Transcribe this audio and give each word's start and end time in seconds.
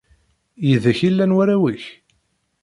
Yid-k 0.67 0.99
i 1.07 1.09
llan 1.13 1.35
warraw-ik? 1.35 1.85